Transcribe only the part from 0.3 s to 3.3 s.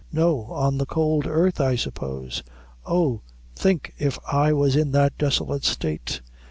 on the cold earth I suppose! Oh!